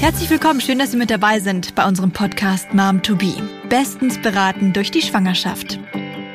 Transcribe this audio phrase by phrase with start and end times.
[0.00, 3.34] Herzlich willkommen, schön, dass Sie mit dabei sind bei unserem Podcast Mom to Be.
[3.68, 5.80] Bestens beraten durch die Schwangerschaft.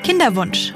[0.04, 0.74] Kinderwunsch.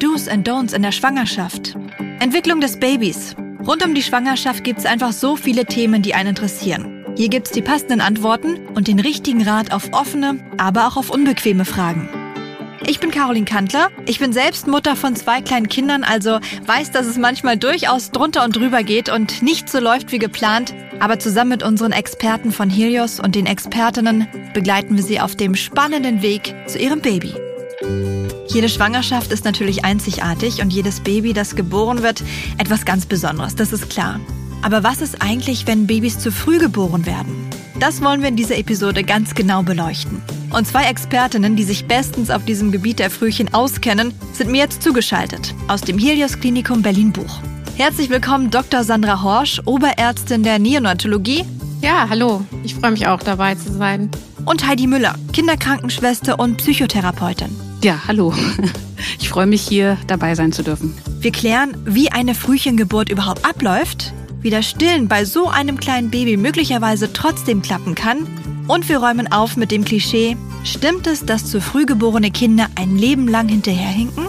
[0.00, 1.76] Do's and Don'ts in der Schwangerschaft.
[2.18, 3.36] Entwicklung des Babys.
[3.64, 7.04] Rund um die Schwangerschaft gibt es einfach so viele Themen, die einen interessieren.
[7.16, 11.64] Hier gibt's die passenden Antworten und den richtigen Rat auf offene, aber auch auf unbequeme
[11.64, 12.08] Fragen.
[12.86, 13.90] Ich bin Caroline Kantler.
[14.06, 18.44] Ich bin selbst Mutter von zwei kleinen Kindern, also weiß, dass es manchmal durchaus drunter
[18.44, 20.74] und drüber geht und nicht so läuft wie geplant.
[20.98, 25.54] Aber zusammen mit unseren Experten von Helios und den Expertinnen begleiten wir sie auf dem
[25.54, 27.34] spannenden Weg zu ihrem Baby.
[28.48, 32.22] Jede Schwangerschaft ist natürlich einzigartig und jedes Baby, das geboren wird,
[32.58, 34.18] etwas ganz Besonderes, das ist klar.
[34.62, 37.48] Aber was ist eigentlich, wenn Babys zu früh geboren werden?
[37.78, 40.20] Das wollen wir in dieser Episode ganz genau beleuchten.
[40.52, 44.82] Und zwei Expertinnen, die sich bestens auf diesem Gebiet der Frühchen auskennen, sind mir jetzt
[44.82, 47.40] zugeschaltet aus dem Helios Klinikum Berlin-Buch.
[47.76, 48.82] Herzlich willkommen Dr.
[48.82, 51.44] Sandra Horsch, Oberärztin der Neonatologie.
[51.82, 52.44] Ja, hallo.
[52.64, 54.10] Ich freue mich auch dabei zu sein.
[54.44, 57.50] Und Heidi Müller, Kinderkrankenschwester und Psychotherapeutin.
[57.82, 58.34] Ja, hallo.
[59.18, 60.94] Ich freue mich hier dabei sein zu dürfen.
[61.20, 66.36] Wir klären, wie eine Frühchengeburt überhaupt abläuft, wie das Stillen bei so einem kleinen Baby
[66.36, 68.26] möglicherweise trotzdem klappen kann
[68.68, 72.96] und wir räumen auf mit dem Klischee, stimmt es, dass zu früh geborene Kinder ein
[72.96, 74.26] Leben lang hinterherhinken?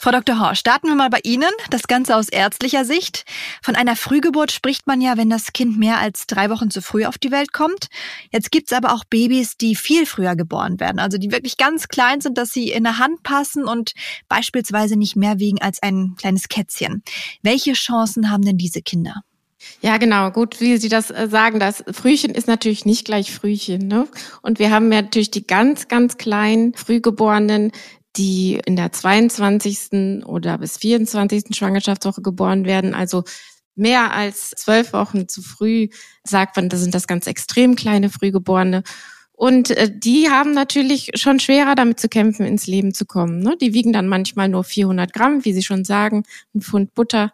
[0.00, 0.38] Frau Dr.
[0.38, 1.50] Horsch, starten wir mal bei Ihnen.
[1.70, 3.24] Das Ganze aus ärztlicher Sicht.
[3.62, 7.04] Von einer Frühgeburt spricht man ja, wenn das Kind mehr als drei Wochen zu früh
[7.04, 7.88] auf die Welt kommt.
[8.30, 12.20] Jetzt gibt's aber auch Babys, die viel früher geboren werden, also die wirklich ganz klein
[12.20, 13.92] sind, dass sie in der Hand passen und
[14.28, 17.02] beispielsweise nicht mehr wiegen als ein kleines Kätzchen.
[17.42, 19.24] Welche Chancen haben denn diese Kinder?
[19.80, 20.30] Ja, genau.
[20.30, 23.86] Gut, wie Sie das äh, sagen, das Frühchen ist natürlich nicht gleich Frühchen.
[23.88, 24.08] Ne?
[24.42, 27.72] Und wir haben ja natürlich die ganz, ganz kleinen Frühgeborenen,
[28.16, 30.24] die in der 22.
[30.24, 31.56] oder bis 24.
[31.56, 33.24] Schwangerschaftswoche geboren werden, also
[33.76, 35.88] mehr als zwölf Wochen zu früh,
[36.24, 38.82] sagt man, das sind das ganz extrem kleine Frühgeborene.
[39.32, 43.38] Und äh, die haben natürlich schon schwerer damit zu kämpfen, ins Leben zu kommen.
[43.38, 43.56] Ne?
[43.60, 47.32] Die wiegen dann manchmal nur 400 Gramm, wie Sie schon sagen, ein Pfund Butter.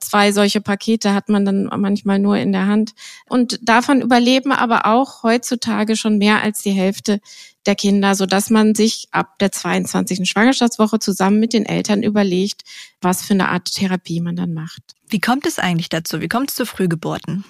[0.00, 2.92] Zwei solche Pakete hat man dann manchmal nur in der Hand.
[3.28, 7.20] Und davon überleben aber auch heutzutage schon mehr als die Hälfte
[7.66, 10.28] der Kinder, so dass man sich ab der 22.
[10.28, 12.62] Schwangerschaftswoche zusammen mit den Eltern überlegt,
[13.00, 14.82] was für eine Art Therapie man dann macht.
[15.08, 16.20] Wie kommt es eigentlich dazu?
[16.20, 17.44] Wie kommt es zu Frühgeburten?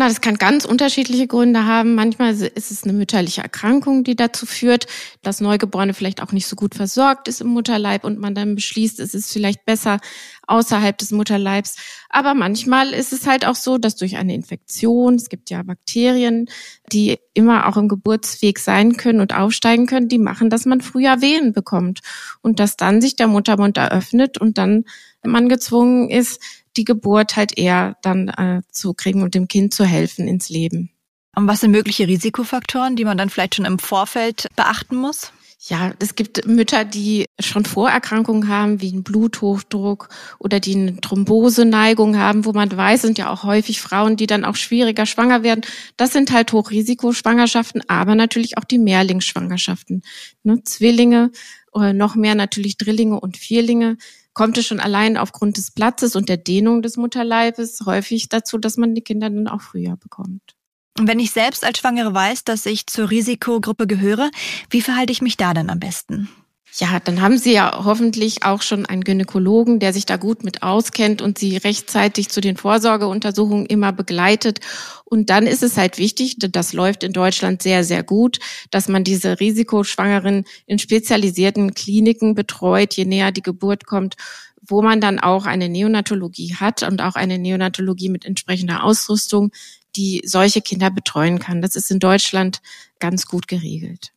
[0.00, 1.94] Na, das kann ganz unterschiedliche Gründe haben.
[1.94, 4.86] Manchmal ist es eine mütterliche Erkrankung, die dazu führt,
[5.20, 8.98] dass Neugeborene vielleicht auch nicht so gut versorgt ist im Mutterleib und man dann beschließt,
[8.98, 9.98] es ist vielleicht besser
[10.46, 11.76] außerhalb des Mutterleibs.
[12.08, 16.46] Aber manchmal ist es halt auch so, dass durch eine Infektion, es gibt ja Bakterien,
[16.90, 21.20] die immer auch im Geburtsweg sein können und aufsteigen können, die machen, dass man früher
[21.20, 22.00] Wehen bekommt
[22.40, 24.84] und dass dann sich der Muttermund eröffnet und dann
[25.22, 26.40] man gezwungen ist,
[26.76, 30.90] die Geburt halt eher dann äh, zu kriegen und dem Kind zu helfen ins Leben.
[31.36, 35.32] Und was sind mögliche Risikofaktoren, die man dann vielleicht schon im Vorfeld beachten muss?
[35.68, 40.08] Ja, es gibt Mütter, die schon Vorerkrankungen haben, wie einen Bluthochdruck
[40.38, 44.46] oder die eine Thromboseneigung haben, wo man weiß, sind ja auch häufig Frauen, die dann
[44.46, 45.60] auch schwieriger schwanger werden.
[45.98, 50.02] Das sind halt Hochrisikoschwangerschaften, aber natürlich auch die Mehrlingsschwangerschaften.
[50.44, 50.62] Ne?
[50.64, 51.30] Zwillinge,
[51.72, 53.96] oder noch mehr natürlich Drillinge und Vierlinge
[54.40, 58.78] kommt es schon allein aufgrund des Platzes und der Dehnung des Mutterleibes häufig dazu, dass
[58.78, 60.56] man die Kinder dann auch früher bekommt.
[60.98, 64.30] Und wenn ich selbst als Schwangere weiß, dass ich zur Risikogruppe gehöre,
[64.70, 66.30] wie verhalte ich mich da dann am besten?
[66.78, 70.62] Ja, dann haben Sie ja hoffentlich auch schon einen Gynäkologen, der sich da gut mit
[70.62, 74.60] auskennt und Sie rechtzeitig zu den Vorsorgeuntersuchungen immer begleitet.
[75.04, 78.38] Und dann ist es halt wichtig, das läuft in Deutschland sehr, sehr gut,
[78.70, 84.14] dass man diese Risikoschwangeren in spezialisierten Kliniken betreut, je näher die Geburt kommt,
[84.62, 89.50] wo man dann auch eine Neonatologie hat und auch eine Neonatologie mit entsprechender Ausrüstung,
[89.96, 91.62] die solche Kinder betreuen kann.
[91.62, 92.60] Das ist in Deutschland
[93.00, 94.12] ganz gut geregelt.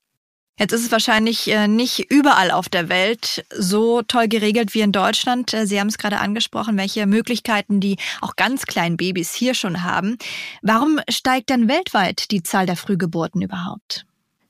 [0.59, 4.91] Jetzt ist es wahrscheinlich äh, nicht überall auf der Welt so toll geregelt wie in
[4.91, 5.51] Deutschland.
[5.53, 9.83] Äh, Sie haben es gerade angesprochen, welche Möglichkeiten die auch ganz kleinen Babys hier schon
[9.83, 10.17] haben.
[10.61, 14.05] Warum steigt denn weltweit die Zahl der Frühgeburten überhaupt?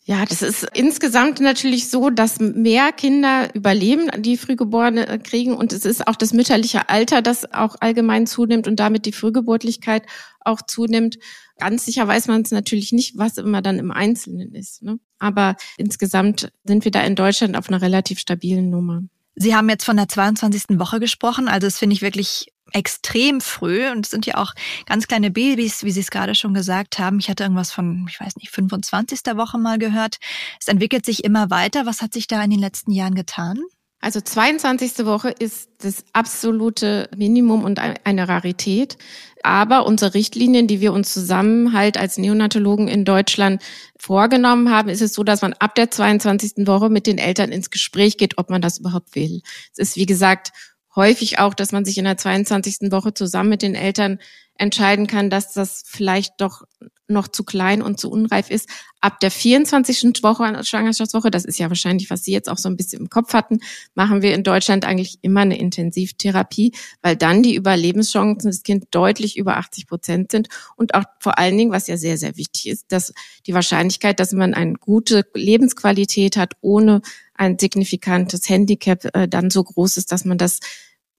[0.06, 5.56] Ja, das ist insgesamt natürlich so, dass mehr Kinder überleben, die Frühgeborene kriegen.
[5.56, 10.04] Und es ist auch das mütterliche Alter, das auch allgemein zunimmt und damit die Frühgeburtlichkeit
[10.42, 11.20] auch zunimmt.
[11.60, 14.82] Ganz sicher weiß man es natürlich nicht, was immer dann im Einzelnen ist.
[14.82, 15.00] Ne?
[15.20, 19.04] Aber insgesamt sind wir da in Deutschland auf einer relativ stabilen Nummer.
[19.36, 20.80] Sie haben jetzt von der 22.
[20.80, 24.54] Woche gesprochen, also das finde ich wirklich extrem früh und es sind ja auch
[24.86, 27.20] ganz kleine Babys, wie Sie es gerade schon gesagt haben.
[27.20, 29.22] Ich hatte irgendwas von, ich weiß nicht, 25.
[29.36, 30.18] Woche mal gehört.
[30.60, 31.86] Es entwickelt sich immer weiter.
[31.86, 33.60] Was hat sich da in den letzten Jahren getan?
[34.04, 35.06] Also 22.
[35.06, 38.98] Woche ist das absolute Minimum und eine Rarität.
[39.44, 43.64] Aber unsere Richtlinien, die wir uns zusammen halt als Neonatologen in Deutschland
[43.98, 46.68] vorgenommen haben, ist es so, dass man ab der 22.
[46.68, 49.42] Woche mit den Eltern ins Gespräch geht, ob man das überhaupt will.
[49.72, 50.52] Es ist, wie gesagt,
[50.98, 52.92] häufig auch, dass man sich in der 22.
[52.92, 54.20] Woche zusammen mit den Eltern
[54.58, 56.64] entscheiden kann, dass das vielleicht doch
[57.08, 58.70] noch zu klein und zu unreif ist.
[59.02, 60.24] Ab der 24.
[60.24, 63.34] Woche, Schwangerschaftswoche, das ist ja wahrscheinlich, was Sie jetzt auch so ein bisschen im Kopf
[63.34, 63.60] hatten,
[63.94, 69.38] machen wir in Deutschland eigentlich immer eine Intensivtherapie, weil dann die Überlebenschancen des Kindes deutlich
[69.38, 72.92] über 80 Prozent sind und auch vor allen Dingen, was ja sehr, sehr wichtig ist,
[72.92, 73.14] dass
[73.46, 77.02] die Wahrscheinlichkeit, dass man eine gute Lebensqualität hat, ohne
[77.36, 80.60] ein signifikantes Handicap, äh, dann so groß ist, dass man das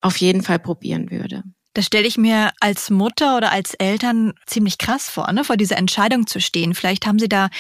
[0.00, 1.42] auf jeden Fall probieren würde.
[1.74, 5.42] Das stelle ich mir als Mutter oder als Eltern ziemlich krass vor, ne?
[5.42, 6.74] vor dieser Entscheidung zu stehen.
[6.74, 7.50] Vielleicht haben Sie da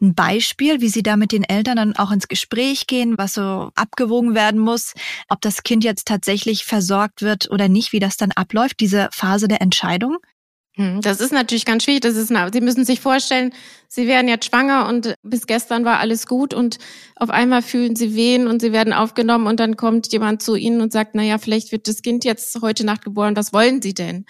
[0.00, 3.72] ein Beispiel, wie Sie da mit den Eltern dann auch ins Gespräch gehen, was so
[3.74, 4.94] abgewogen werden muss,
[5.28, 9.48] ob das Kind jetzt tatsächlich versorgt wird oder nicht, wie das dann abläuft, diese Phase
[9.48, 10.18] der Entscheidung?
[10.78, 12.02] Hm, das ist natürlich ganz schwierig.
[12.02, 13.52] Das ist, Sie müssen sich vorstellen,
[13.88, 16.78] Sie werden jetzt schwanger und bis gestern war alles gut und
[17.16, 20.80] auf einmal fühlen Sie Wehen und Sie werden aufgenommen und dann kommt jemand zu Ihnen
[20.80, 23.34] und sagt, na ja, vielleicht wird das Kind jetzt heute Nacht geboren.
[23.34, 24.24] Was wollen Sie denn?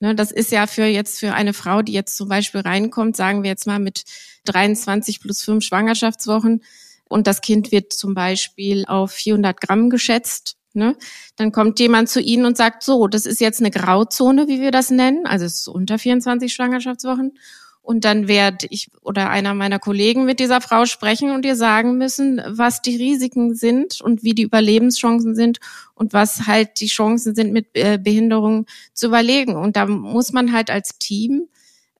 [0.00, 3.44] Ne, das ist ja für jetzt für eine Frau, die jetzt zum Beispiel reinkommt, sagen
[3.44, 4.02] wir jetzt mal mit
[4.46, 6.64] 23 plus 5 Schwangerschaftswochen
[7.08, 10.96] und das Kind wird zum Beispiel auf 400 Gramm geschätzt Ne?
[11.36, 14.70] Dann kommt jemand zu Ihnen und sagt, so, das ist jetzt eine Grauzone, wie wir
[14.70, 17.32] das nennen, also es ist unter 24 Schwangerschaftswochen.
[17.84, 21.98] Und dann werde ich oder einer meiner Kollegen mit dieser Frau sprechen und ihr sagen
[21.98, 25.58] müssen, was die Risiken sind und wie die Überlebenschancen sind
[25.96, 29.56] und was halt die Chancen sind, mit äh, Behinderung zu überlegen.
[29.56, 31.48] Und da muss man halt als Team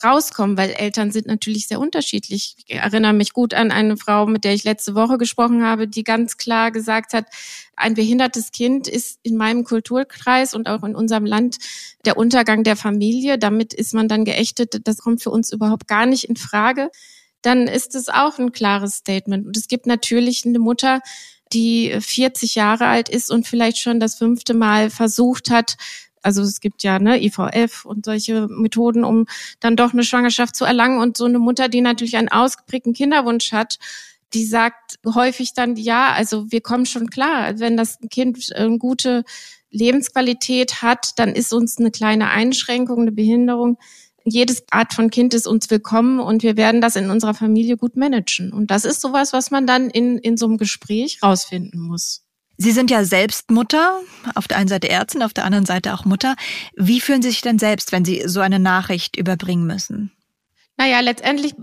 [0.05, 2.57] rauskommen, weil Eltern sind natürlich sehr unterschiedlich.
[2.67, 6.05] Ich erinnere mich gut an eine Frau, mit der ich letzte Woche gesprochen habe, die
[6.05, 7.27] ganz klar gesagt hat,
[7.77, 11.57] ein behindertes Kind ist in meinem Kulturkreis und auch in unserem Land
[12.05, 13.39] der Untergang der Familie.
[13.39, 14.81] Damit ist man dann geächtet.
[14.85, 16.91] Das kommt für uns überhaupt gar nicht in Frage.
[17.41, 19.47] Dann ist es auch ein klares Statement.
[19.47, 21.01] Und es gibt natürlich eine Mutter,
[21.53, 25.77] die 40 Jahre alt ist und vielleicht schon das fünfte Mal versucht hat,
[26.23, 29.27] also es gibt ja ne, IVF und solche Methoden, um
[29.61, 31.01] dann doch eine Schwangerschaft zu erlangen.
[31.01, 33.79] Und so eine Mutter, die natürlich einen ausgeprägten Kinderwunsch hat,
[34.35, 39.25] die sagt häufig dann, ja, also wir kommen schon klar, wenn das Kind eine gute
[39.71, 43.79] Lebensqualität hat, dann ist uns eine kleine Einschränkung, eine Behinderung,
[44.25, 47.97] jedes Art von Kind ist uns willkommen und wir werden das in unserer Familie gut
[47.97, 48.53] managen.
[48.53, 52.25] Und das ist sowas, was man dann in, in so einem Gespräch rausfinden muss.
[52.57, 54.01] Sie sind ja selbst Mutter,
[54.35, 56.37] auf der einen Seite Ärztin, auf der anderen Seite auch Mutter.
[56.77, 60.13] Wie fühlen Sie sich denn selbst, wenn Sie so eine Nachricht überbringen müssen?
[60.77, 61.55] Naja, letztendlich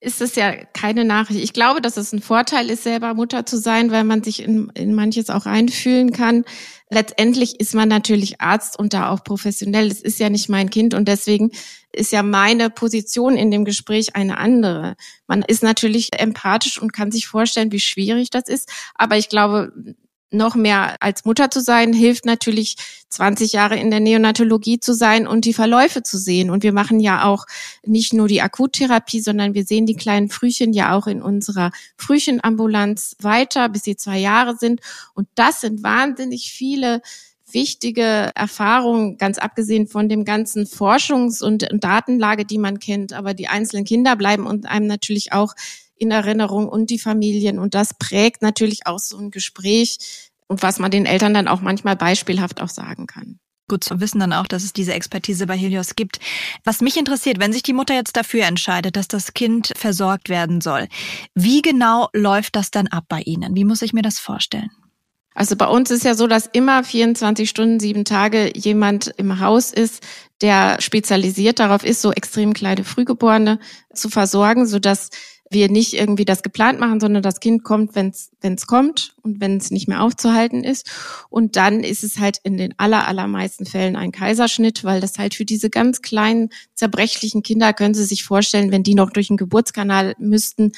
[0.00, 1.40] ist es ja keine Nachricht.
[1.40, 4.70] Ich glaube, dass es ein Vorteil ist, selber Mutter zu sein, weil man sich in,
[4.74, 6.44] in manches auch einfühlen kann.
[6.88, 9.88] Letztendlich ist man natürlich Arzt und da auch professionell.
[9.88, 11.50] Es ist ja nicht mein Kind und deswegen
[11.92, 14.94] ist ja meine Position in dem Gespräch eine andere.
[15.26, 18.70] Man ist natürlich empathisch und kann sich vorstellen, wie schwierig das ist.
[18.94, 19.72] Aber ich glaube,
[20.30, 22.76] noch mehr als Mutter zu sein, hilft natürlich
[23.08, 26.50] 20 Jahre in der Neonatologie zu sein und die Verläufe zu sehen.
[26.50, 27.46] Und wir machen ja auch
[27.84, 33.16] nicht nur die Akuttherapie, sondern wir sehen die kleinen Frühchen ja auch in unserer Frühchenambulanz
[33.20, 34.80] weiter, bis sie zwei Jahre sind.
[35.14, 37.00] Und das sind wahnsinnig viele
[37.50, 43.14] wichtige Erfahrungen, ganz abgesehen von dem ganzen Forschungs- und Datenlage, die man kennt.
[43.14, 45.54] Aber die einzelnen Kinder bleiben und einem natürlich auch
[45.98, 47.58] in Erinnerung und die Familien.
[47.58, 51.60] Und das prägt natürlich auch so ein Gespräch und was man den Eltern dann auch
[51.60, 53.38] manchmal beispielhaft auch sagen kann.
[53.68, 56.20] Gut zu wissen dann auch, dass es diese Expertise bei Helios gibt.
[56.64, 60.62] Was mich interessiert, wenn sich die Mutter jetzt dafür entscheidet, dass das Kind versorgt werden
[60.62, 60.88] soll,
[61.34, 63.54] wie genau läuft das dann ab bei Ihnen?
[63.54, 64.70] Wie muss ich mir das vorstellen?
[65.34, 69.70] Also bei uns ist ja so, dass immer 24 Stunden, sieben Tage jemand im Haus
[69.70, 70.02] ist,
[70.40, 73.60] der spezialisiert darauf ist, so extrem kleine Frühgeborene
[73.94, 75.10] zu versorgen, sodass
[75.50, 79.56] wir nicht irgendwie das geplant machen, sondern das Kind kommt, wenn es kommt und wenn
[79.56, 80.90] es nicht mehr aufzuhalten ist.
[81.30, 85.34] Und dann ist es halt in den aller, allermeisten Fällen ein Kaiserschnitt, weil das halt
[85.34, 89.36] für diese ganz kleinen, zerbrechlichen Kinder, können Sie sich vorstellen, wenn die noch durch den
[89.36, 90.72] Geburtskanal müssten,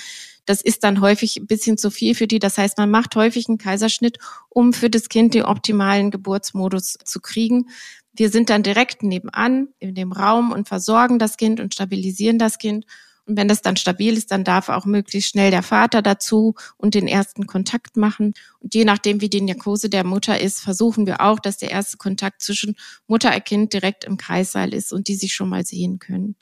[0.47, 2.39] das ist dann häufig ein bisschen zu viel für die.
[2.39, 7.21] Das heißt, man macht häufig einen Kaiserschnitt, um für das Kind den optimalen Geburtsmodus zu
[7.21, 7.69] kriegen.
[8.13, 12.59] Wir sind dann direkt nebenan in dem Raum und versorgen das Kind und stabilisieren das
[12.59, 12.85] Kind.
[13.27, 16.95] Und wenn das dann stabil ist, dann darf auch möglichst schnell der Vater dazu und
[16.95, 18.35] den ersten Kontakt machen.
[18.61, 21.97] Und je nachdem, wie die Narkose der Mutter ist, versuchen wir auch, dass der erste
[21.97, 25.99] Kontakt zwischen Mutter und Kind direkt im Kreissaal ist und die sich schon mal sehen
[25.99, 26.37] können.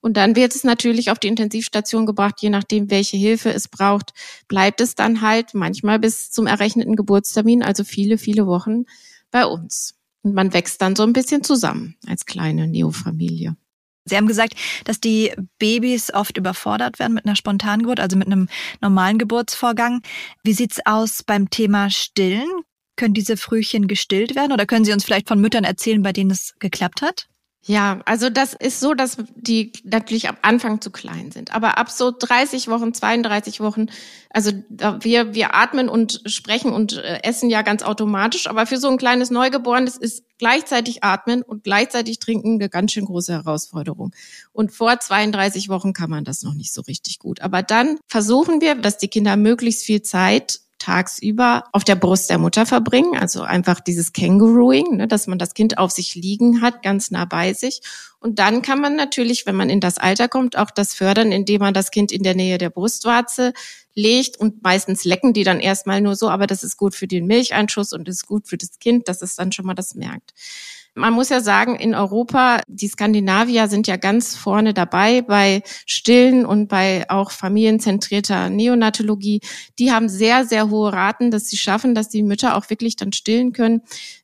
[0.00, 4.14] Und dann wird es natürlich auf die Intensivstation gebracht, je nachdem, welche Hilfe es braucht,
[4.48, 8.84] bleibt es dann halt manchmal bis zum errechneten Geburtstermin, also viele, viele Wochen
[9.30, 9.94] bei uns.
[10.22, 13.56] Und man wächst dann so ein bisschen zusammen als kleine Neofamilie.
[14.10, 18.48] Sie haben gesagt, dass die Babys oft überfordert werden mit einer Spontangeburt, also mit einem
[18.80, 20.02] normalen Geburtsvorgang.
[20.44, 22.48] Wie sieht's aus beim Thema Stillen?
[22.96, 26.30] Können diese Frühchen gestillt werden oder können Sie uns vielleicht von Müttern erzählen, bei denen
[26.30, 27.28] es geklappt hat?
[27.62, 31.54] Ja, also das ist so, dass die natürlich am Anfang zu klein sind.
[31.54, 33.86] Aber ab so 30 Wochen, 32 Wochen,
[34.30, 34.52] also
[35.00, 38.46] wir, wir atmen und sprechen und äh, essen ja ganz automatisch.
[38.46, 43.04] Aber für so ein kleines Neugeborenes ist gleichzeitig atmen und gleichzeitig trinken eine ganz schön
[43.04, 44.12] große Herausforderung.
[44.52, 47.42] Und vor 32 Wochen kann man das noch nicht so richtig gut.
[47.42, 52.38] Aber dann versuchen wir, dass die Kinder möglichst viel Zeit tagsüber auf der Brust der
[52.38, 56.82] Mutter verbringen, also einfach dieses Kängurooing, ne, dass man das Kind auf sich liegen hat,
[56.82, 57.82] ganz nah bei sich.
[58.18, 61.60] Und dann kann man natürlich, wenn man in das Alter kommt, auch das fördern, indem
[61.60, 63.52] man das Kind in der Nähe der Brustwarze
[63.94, 67.26] legt und meistens lecken die dann erstmal nur so, aber das ist gut für den
[67.26, 70.32] Milcheinschuss und ist gut für das Kind, dass es dann schon mal das merkt.
[70.94, 76.44] Man muss ja sagen, in Europa, die Skandinavier sind ja ganz vorne dabei bei Stillen
[76.44, 79.40] und bei auch familienzentrierter Neonatologie.
[79.78, 83.12] Die haben sehr, sehr hohe Raten, dass sie schaffen, dass die Mütter auch wirklich dann
[83.12, 83.82] stillen können.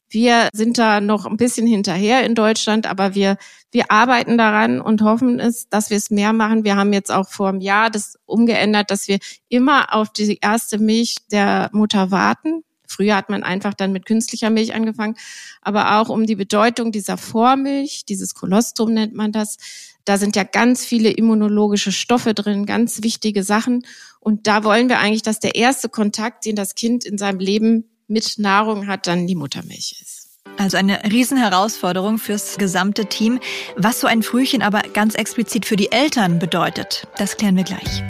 [0.08, 3.36] Wir sind da noch ein bisschen hinterher in Deutschland, aber wir,
[3.72, 6.64] wir arbeiten daran und hoffen es, dass wir es mehr machen.
[6.64, 10.78] Wir haben jetzt auch vor einem Jahr das umgeändert, dass wir immer auf die erste
[10.78, 12.62] Milch der Mutter warten.
[12.88, 15.16] Früher hat man einfach dann mit künstlicher Milch angefangen,
[15.60, 19.56] aber auch um die Bedeutung dieser Vormilch, dieses Kolostrum nennt man das.
[20.04, 23.84] Da sind ja ganz viele immunologische Stoffe drin, ganz wichtige Sachen.
[24.20, 27.90] Und da wollen wir eigentlich, dass der erste Kontakt, den das Kind in seinem Leben
[28.08, 30.28] mit Nahrung hat, dann die Muttermilch ist.
[30.58, 33.40] Also eine Riesenherausforderung fürs gesamte Team.
[33.76, 38.02] Was so ein Frühchen aber ganz explizit für die Eltern bedeutet, das klären wir gleich.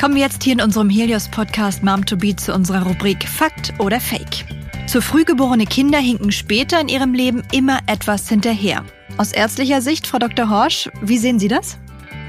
[0.00, 4.00] Kommen wir jetzt hier in unserem Helios-Podcast Mom to Be zu unserer Rubrik Fakt oder
[4.00, 4.46] Fake.
[4.86, 8.84] Zu früh geborene Kinder hinken später in ihrem Leben immer etwas hinterher.
[9.18, 10.48] Aus ärztlicher Sicht, Frau Dr.
[10.48, 11.76] Horsch, wie sehen Sie das?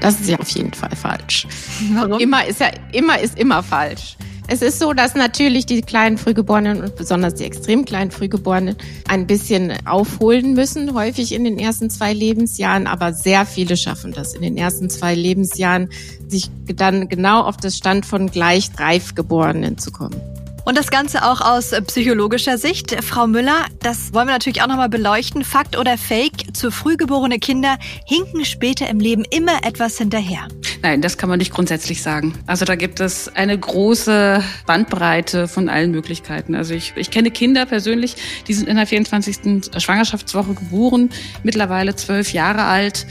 [0.00, 1.46] Das ist ja auf jeden Fall falsch.
[1.92, 2.18] Warum?
[2.18, 4.16] Immer ist ja immer ist immer falsch.
[4.52, 8.76] Es ist so, dass natürlich die kleinen Frühgeborenen und besonders die extrem kleinen Frühgeborenen
[9.08, 14.34] ein bisschen aufholen müssen, häufig in den ersten zwei Lebensjahren, aber sehr viele schaffen das
[14.34, 15.88] in den ersten zwei Lebensjahren,
[16.28, 20.20] sich dann genau auf das Stand von gleich reif Geborenen zu kommen.
[20.64, 23.02] Und das Ganze auch aus psychologischer Sicht.
[23.02, 25.44] Frau Müller, das wollen wir natürlich auch nochmal beleuchten.
[25.44, 30.46] Fakt oder Fake, zu früh geborene Kinder hinken später im Leben immer etwas hinterher.
[30.82, 32.34] Nein, das kann man nicht grundsätzlich sagen.
[32.46, 36.54] Also da gibt es eine große Bandbreite von allen Möglichkeiten.
[36.54, 38.16] Also ich, ich kenne Kinder persönlich,
[38.46, 39.70] die sind in der 24.
[39.78, 41.10] Schwangerschaftswoche geboren,
[41.42, 43.06] mittlerweile zwölf Jahre alt,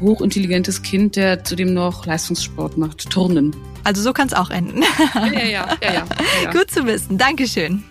[0.00, 3.54] hochintelligentes Kind, der zudem noch Leistungssport macht, Turnen.
[3.84, 4.82] Also so kann es auch enden.
[5.14, 6.06] Ja, ja, ja, ja,
[6.42, 6.50] ja.
[6.50, 7.18] Gut zu wissen.
[7.18, 7.84] Dankeschön.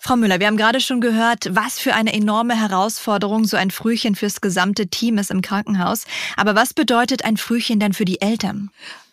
[0.00, 4.14] Frau Müller, wir haben gerade schon gehört, was für eine enorme Herausforderung so ein Frühchen
[4.14, 6.04] fürs gesamte Team ist im Krankenhaus.
[6.36, 8.70] Aber was bedeutet ein Frühchen denn für die Eltern?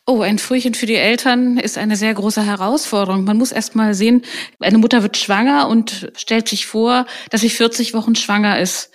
[0.08, 3.24] Oh, ein Frühchen für die Eltern ist eine sehr große Herausforderung.
[3.24, 4.22] Man muss erst mal sehen,
[4.60, 8.91] eine Mutter wird schwanger und stellt sich vor, dass sie 40 Wochen schwanger ist.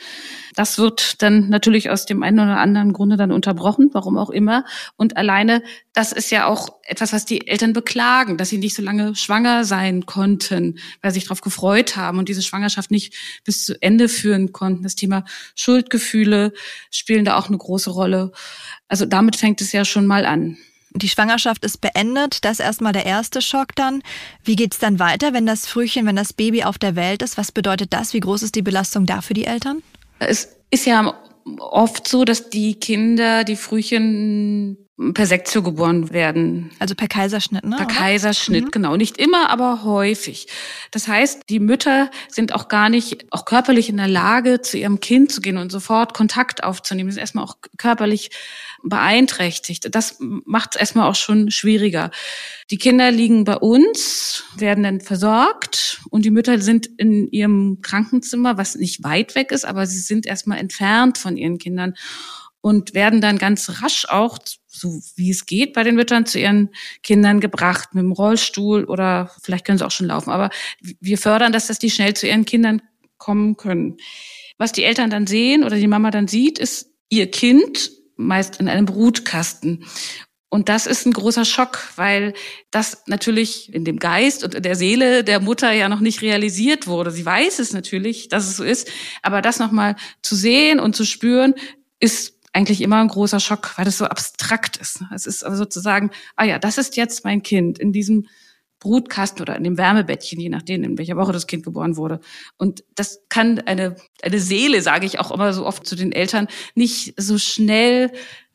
[0.55, 4.65] Das wird dann natürlich aus dem einen oder anderen Grunde dann unterbrochen, warum auch immer.
[4.97, 8.83] Und alleine, das ist ja auch etwas, was die Eltern beklagen, dass sie nicht so
[8.83, 13.15] lange schwanger sein konnten, weil sie sich darauf gefreut haben und diese Schwangerschaft nicht
[13.45, 14.83] bis zu Ende führen konnten.
[14.83, 16.53] Das Thema Schuldgefühle
[16.91, 18.33] spielen da auch eine große Rolle.
[18.89, 20.57] Also damit fängt es ja schon mal an.
[20.93, 24.03] Die Schwangerschaft ist beendet, das ist erstmal der erste Schock dann.
[24.43, 27.39] Wie geht's dann weiter, wenn das Frühchen, wenn das Baby auf der Welt ist?
[27.39, 28.13] Was bedeutet das?
[28.13, 29.85] Wie groß ist die Belastung da für die Eltern?
[30.21, 31.15] Es ist ja
[31.59, 34.77] oft so, dass die Kinder, die Frühchen
[35.15, 36.71] per Sektio geboren werden.
[36.79, 37.77] Also per Kaiserschnitt, ne?
[37.77, 38.71] Per Kaiserschnitt, mhm.
[38.71, 38.97] genau.
[38.97, 40.47] Nicht immer, aber häufig.
[40.91, 45.01] Das heißt, die Mütter sind auch gar nicht, auch körperlich in der Lage, zu ihrem
[45.01, 47.11] Kind zu gehen und sofort Kontakt aufzunehmen.
[47.11, 48.31] Sie sind erstmal auch körperlich
[48.83, 49.95] beeinträchtigt.
[49.95, 52.11] Das macht es erstmal auch schon schwieriger.
[52.71, 58.59] Die Kinder liegen bei uns, werden dann versorgt und die Mütter sind in ihrem Krankenzimmer,
[58.59, 61.95] was nicht weit weg ist, aber sie sind erstmal entfernt von ihren Kindern
[62.61, 66.71] und werden dann ganz rasch auch, so wie es geht, bei den Müttern zu ihren
[67.03, 70.31] Kindern gebracht mit dem Rollstuhl oder vielleicht können sie auch schon laufen.
[70.31, 70.51] Aber
[71.01, 72.83] wir fördern das, dass die schnell zu ihren Kindern
[73.17, 73.97] kommen können.
[74.59, 77.91] Was die Eltern dann sehen oder die Mama dann sieht, ist ihr Kind
[78.27, 79.85] meist in einem Brutkasten.
[80.49, 82.35] Und das ist ein großer Schock, weil
[82.73, 86.89] das natürlich in dem Geist und in der Seele der Mutter ja noch nicht realisiert
[86.89, 87.13] wurde.
[87.13, 88.91] Sie weiß es natürlich, dass es so ist,
[89.23, 91.55] aber das nochmal zu sehen und zu spüren,
[92.01, 95.05] ist eigentlich immer ein großer Schock, weil das so abstrakt ist.
[95.15, 98.27] Es ist also sozusagen, ah ja, das ist jetzt mein Kind in diesem
[98.81, 102.21] Brutkasten oder in dem Wärmebettchen, je nachdem, in welcher Woche das Kind geboren wurde.
[102.57, 106.49] Und das kann eine, eine Seele, sage ich auch immer so oft zu den Eltern,
[106.75, 108.11] nicht so schnell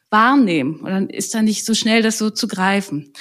[0.09, 0.79] wahrnehmen.
[0.79, 3.13] Und dann ist da nicht so schnell, das so zu greifen.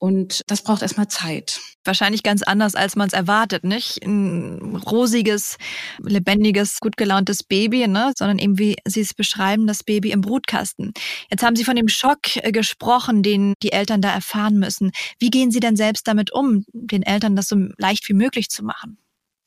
[0.00, 1.60] Und das braucht erstmal Zeit.
[1.84, 4.02] Wahrscheinlich ganz anders, als man es erwartet, nicht?
[4.02, 5.58] Ein rosiges,
[6.02, 8.12] lebendiges, gut gelauntes Baby, ne?
[8.16, 10.94] sondern eben wie Sie es beschreiben, das Baby im Brutkasten.
[11.30, 14.90] Jetzt haben Sie von dem Schock äh, gesprochen, den die Eltern da erfahren müssen.
[15.18, 18.64] Wie gehen Sie denn selbst damit um, den Eltern das so leicht wie möglich zu
[18.64, 18.96] machen?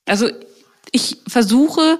[0.06, 0.30] Also
[0.92, 1.98] ich versuche,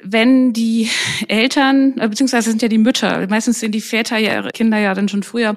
[0.00, 0.88] wenn die
[1.26, 4.94] Eltern, äh, beziehungsweise sind ja die Mütter, meistens sind die Väter ja ihre Kinder ja
[4.94, 5.56] dann schon früher,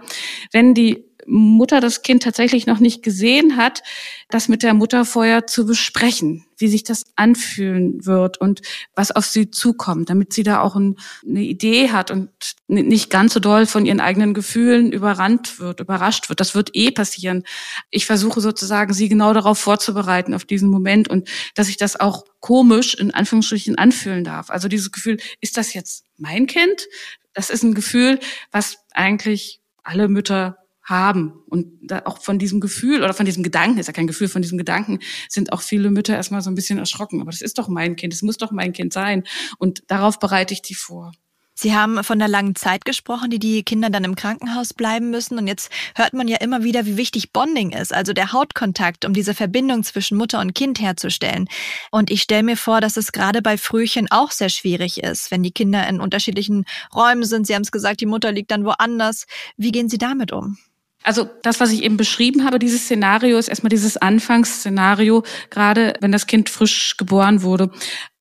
[0.52, 3.84] wenn die Mutter das Kind tatsächlich noch nicht gesehen hat,
[4.30, 8.62] das mit der Mutter vorher zu besprechen, wie sich das anfühlen wird und
[8.96, 12.30] was auf sie zukommt, damit sie da auch ein, eine Idee hat und
[12.68, 16.40] nicht ganz so doll von ihren eigenen Gefühlen überrannt wird, überrascht wird.
[16.40, 17.44] Das wird eh passieren.
[17.90, 22.26] Ich versuche sozusagen, sie genau darauf vorzubereiten, auf diesen Moment und dass ich das auch
[22.40, 24.50] komisch in Anführungsstrichen anfühlen darf.
[24.50, 26.88] Also dieses Gefühl, ist das jetzt mein Kind?
[27.34, 28.20] Das ist ein Gefühl,
[28.52, 31.34] was eigentlich alle Mütter haben.
[31.48, 34.42] Und da auch von diesem Gefühl oder von diesem Gedanken, ist ja kein Gefühl, von
[34.42, 35.00] diesem Gedanken
[35.30, 37.22] sind auch viele Mütter erstmal so ein bisschen erschrocken.
[37.22, 39.24] Aber das ist doch mein Kind, das muss doch mein Kind sein.
[39.58, 41.12] Und darauf bereite ich die vor.
[41.56, 45.38] Sie haben von der langen Zeit gesprochen, die die Kinder dann im Krankenhaus bleiben müssen.
[45.38, 49.14] Und jetzt hört man ja immer wieder, wie wichtig Bonding ist, also der Hautkontakt, um
[49.14, 51.48] diese Verbindung zwischen Mutter und Kind herzustellen.
[51.92, 55.44] Und ich stelle mir vor, dass es gerade bei Frühchen auch sehr schwierig ist, wenn
[55.44, 57.46] die Kinder in unterschiedlichen Räumen sind.
[57.46, 59.28] Sie haben es gesagt, die Mutter liegt dann woanders.
[59.56, 60.58] Wie gehen Sie damit um?
[61.04, 66.12] Also das, was ich eben beschrieben habe, dieses Szenario ist erstmal dieses Anfangsszenario, gerade wenn
[66.12, 67.70] das Kind frisch geboren wurde.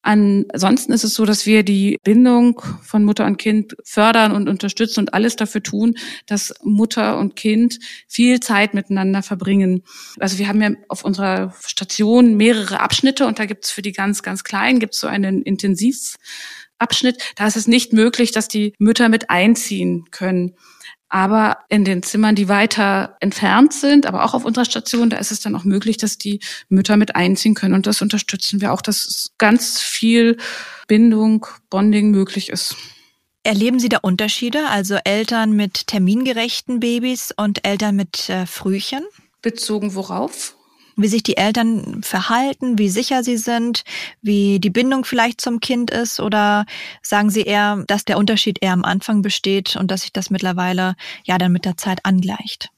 [0.04, 4.98] Ansonsten ist es so, dass wir die Bindung von Mutter und Kind fördern und unterstützen
[4.98, 5.94] und alles dafür tun,
[6.26, 9.84] dass Mutter und Kind viel Zeit miteinander verbringen.
[10.18, 13.92] Also wir haben ja auf unserer Station mehrere Abschnitte und da gibt es für die
[13.92, 17.22] ganz, ganz Kleinen gibt es so einen Intensivabschnitt.
[17.36, 20.57] Da ist es nicht möglich, dass die Mütter mit einziehen können.
[21.14, 25.31] Aber in den Zimmern, die weiter entfernt sind, aber auch auf unserer Station, da ist
[25.31, 27.75] es dann auch möglich, dass die Mütter mit einziehen können.
[27.75, 30.38] Und das unterstützen wir auch, dass ganz viel
[30.88, 32.77] Bindung, Bonding möglich ist.
[33.42, 39.03] Erleben Sie da Unterschiede, also Eltern mit termingerechten Babys und Eltern mit äh, Frühchen?
[39.42, 40.57] Bezogen worauf?
[40.96, 43.85] Wie sich die Eltern verhalten, wie sicher sie sind,
[44.20, 46.66] wie die Bindung vielleicht zum Kind ist oder
[47.02, 50.94] sagen sie eher, dass der Unterschied eher am Anfang besteht und dass sich das mittlerweile
[51.24, 52.70] ja dann mit der Zeit angleicht?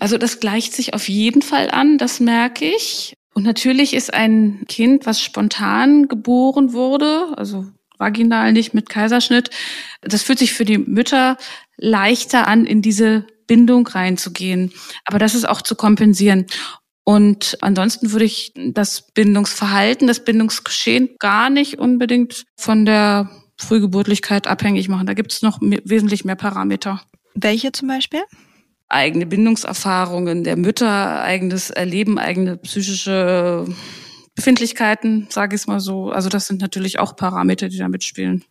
[0.00, 3.14] Also das gleicht sich auf jeden Fall an, das merke ich.
[3.34, 7.66] Und natürlich ist ein Kind, was spontan geboren wurde, also
[7.98, 9.50] vaginal nicht mit Kaiserschnitt,
[10.02, 11.36] das fühlt sich für die Mütter
[11.76, 14.72] leichter an, in diese Bindung reinzugehen.
[15.04, 16.46] Aber das ist auch zu kompensieren.
[17.08, 24.88] Und ansonsten würde ich das Bindungsverhalten, das Bindungsgeschehen gar nicht unbedingt von der Frühgeburtlichkeit abhängig
[24.88, 25.06] machen.
[25.06, 27.00] Da gibt es noch wesentlich mehr Parameter.
[27.34, 28.22] Welche zum Beispiel?
[28.88, 33.66] Eigene Bindungserfahrungen der Mütter, eigenes Erleben, eigene psychische
[34.34, 36.10] Befindlichkeiten, sage ich es mal so.
[36.10, 38.44] Also das sind natürlich auch Parameter, die da mitspielen.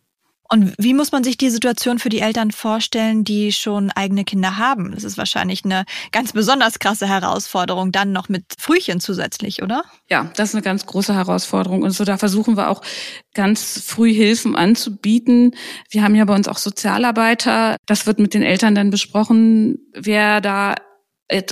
[0.48, 4.58] Und wie muss man sich die Situation für die Eltern vorstellen, die schon eigene Kinder
[4.58, 4.92] haben?
[4.92, 9.84] Das ist wahrscheinlich eine ganz besonders krasse Herausforderung, dann noch mit Frühchen zusätzlich, oder?
[10.08, 11.82] Ja, das ist eine ganz große Herausforderung.
[11.82, 12.82] Und so da versuchen wir auch
[13.34, 15.54] ganz früh Hilfen anzubieten.
[15.90, 17.76] Wir haben ja bei uns auch Sozialarbeiter.
[17.86, 20.74] Das wird mit den Eltern dann besprochen, wer da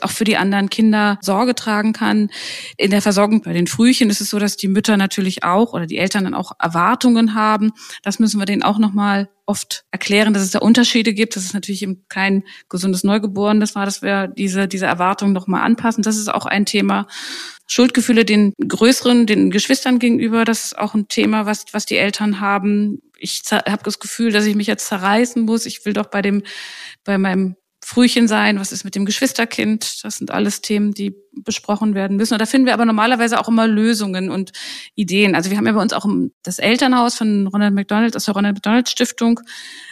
[0.02, 2.30] auch für die anderen Kinder Sorge tragen kann.
[2.76, 5.86] In der Versorgung bei den Frühchen ist es so, dass die Mütter natürlich auch oder
[5.86, 7.72] die Eltern dann auch Erwartungen haben.
[8.02, 11.36] Das müssen wir denen auch nochmal oft erklären, dass es da Unterschiede gibt.
[11.36, 16.02] Das ist natürlich eben kein gesundes Neugeborenes war, dass wir diese, diese Erwartungen nochmal anpassen.
[16.02, 17.06] Das ist auch ein Thema.
[17.66, 22.40] Schuldgefühle den größeren, den Geschwistern gegenüber, das ist auch ein Thema, was, was die Eltern
[22.40, 23.00] haben.
[23.16, 25.64] Ich habe das Gefühl, dass ich mich jetzt zerreißen muss.
[25.66, 26.42] Ich will doch bei dem,
[27.04, 30.04] bei meinem Frühchen sein, was ist mit dem Geschwisterkind.
[30.04, 32.32] Das sind alles Themen, die besprochen werden müssen.
[32.32, 34.52] Und da finden wir aber normalerweise auch immer Lösungen und
[34.94, 35.34] Ideen.
[35.34, 36.06] Also wir haben ja bei uns auch
[36.42, 39.40] das Elternhaus von Ronald McDonald aus der Ronald McDonald Stiftung.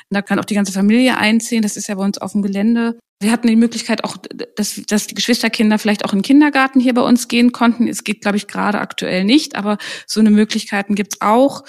[0.09, 1.61] Da kann auch die ganze Familie einziehen.
[1.61, 2.99] Das ist ja bei uns auf dem Gelände.
[3.21, 4.17] Wir hatten die Möglichkeit auch,
[4.57, 7.89] dass, dass die Geschwisterkinder vielleicht auch in den Kindergarten hier bei uns gehen konnten.
[7.89, 9.77] Es geht, glaube ich, gerade aktuell nicht, aber
[10.07, 11.63] so eine Möglichkeiten gibt's auch,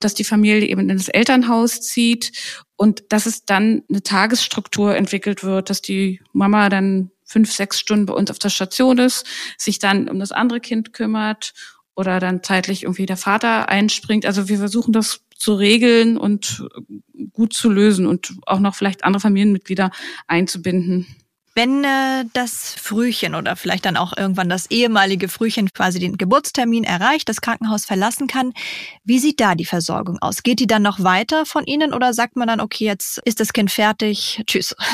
[0.00, 2.32] dass die Familie eben in das Elternhaus zieht
[2.76, 8.06] und dass es dann eine Tagesstruktur entwickelt wird, dass die Mama dann fünf, sechs Stunden
[8.06, 9.26] bei uns auf der Station ist,
[9.58, 11.54] sich dann um das andere Kind kümmert
[11.94, 14.26] oder dann zeitlich irgendwie der Vater einspringt.
[14.26, 16.64] Also wir versuchen das zu regeln und
[17.32, 19.90] gut zu lösen und auch noch vielleicht andere Familienmitglieder
[20.26, 21.06] einzubinden.
[21.56, 26.84] Wenn äh, das Frühchen oder vielleicht dann auch irgendwann das ehemalige Frühchen quasi den Geburtstermin
[26.84, 28.52] erreicht, das Krankenhaus verlassen kann,
[29.04, 30.42] wie sieht da die Versorgung aus?
[30.42, 33.54] Geht die dann noch weiter von Ihnen oder sagt man dann, okay, jetzt ist das
[33.54, 34.76] Kind fertig, tschüss?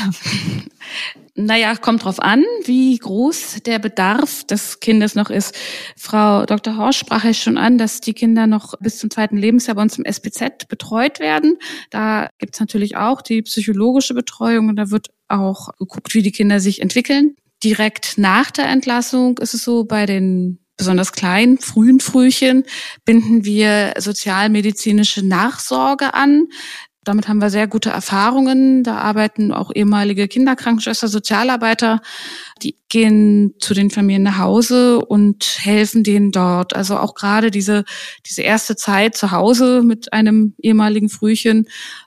[1.34, 5.56] Naja, kommt drauf an, wie groß der Bedarf des Kindes noch ist.
[5.96, 6.76] Frau Dr.
[6.76, 9.96] Horsch sprach ja schon an, dass die Kinder noch bis zum zweiten Lebensjahr bei uns
[9.96, 11.56] im SPZ betreut werden.
[11.88, 16.60] Da gibt's natürlich auch die psychologische Betreuung und da wird auch geguckt, wie die Kinder
[16.60, 17.36] sich entwickeln.
[17.62, 22.64] Direkt nach der Entlassung ist es so, bei den besonders kleinen, frühen Frühchen
[23.04, 26.48] binden wir sozialmedizinische Nachsorge an.
[27.04, 28.84] Damit haben wir sehr gute Erfahrungen.
[28.84, 32.00] Da arbeiten auch ehemalige Kinderkrankenschwester, Sozialarbeiter,
[32.62, 36.76] die gehen zu den Familien nach Hause und helfen denen dort.
[36.76, 37.84] Also auch gerade diese,
[38.26, 41.66] diese erste Zeit zu Hause mit einem ehemaligen Frühchen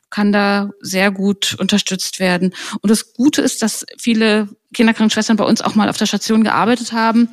[0.09, 2.53] kann da sehr gut unterstützt werden.
[2.81, 6.93] Und das Gute ist, dass viele Kinderkrankenschwestern bei uns auch mal auf der Station gearbeitet
[6.93, 7.29] haben.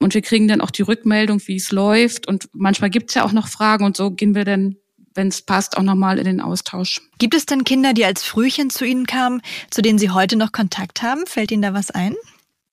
[0.00, 2.26] Und wir kriegen dann auch die Rückmeldung, wie es läuft.
[2.26, 4.76] Und manchmal gibt es ja auch noch Fragen und so gehen wir dann
[5.14, 7.00] wenn es passt, auch nochmal in den Austausch.
[7.18, 10.52] Gibt es denn Kinder, die als Frühchen zu Ihnen kamen, zu denen Sie heute noch
[10.52, 11.26] Kontakt haben?
[11.26, 12.14] Fällt Ihnen da was ein?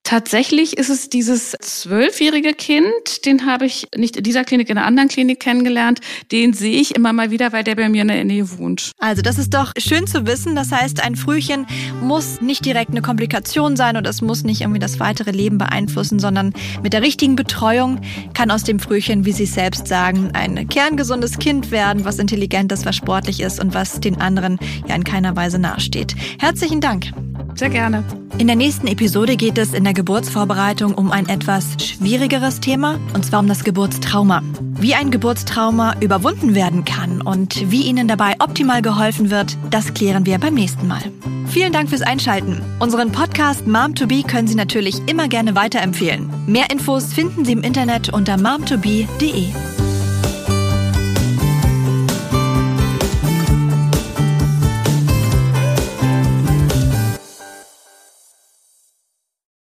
[0.03, 4.87] Tatsächlich ist es dieses zwölfjährige Kind, den habe ich nicht in dieser Klinik, in einer
[4.87, 5.99] anderen Klinik kennengelernt.
[6.31, 8.91] Den sehe ich immer mal wieder, weil der bei mir in der Nähe wohnt.
[8.97, 10.55] Also das ist doch schön zu wissen.
[10.55, 11.67] Das heißt, ein Frühchen
[12.01, 16.19] muss nicht direkt eine Komplikation sein und es muss nicht irgendwie das weitere Leben beeinflussen,
[16.19, 18.01] sondern mit der richtigen Betreuung
[18.33, 22.85] kann aus dem Frühchen, wie Sie selbst sagen, ein kerngesundes Kind werden, was intelligent ist,
[22.85, 26.15] was sportlich ist und was den anderen ja in keiner Weise nahesteht.
[26.39, 27.11] Herzlichen Dank.
[27.55, 28.03] Sehr gerne.
[28.37, 33.25] In der nächsten Episode geht es in der Geburtsvorbereitung um ein etwas schwierigeres Thema, und
[33.25, 34.41] zwar um das Geburtstrauma.
[34.79, 40.25] Wie ein Geburtstrauma überwunden werden kann und wie Ihnen dabei optimal geholfen wird, das klären
[40.25, 41.01] wir beim nächsten Mal.
[41.47, 42.61] Vielen Dank fürs Einschalten.
[42.79, 46.29] Unseren Podcast Mom to Be können Sie natürlich immer gerne weiterempfehlen.
[46.47, 49.49] Mehr Infos finden Sie im Internet unter momtobe.de.